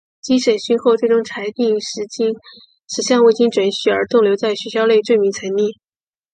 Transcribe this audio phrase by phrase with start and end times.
[0.19, 5.79] 经审讯后最终裁定十项未经准许而逗留在学校内罪名成立。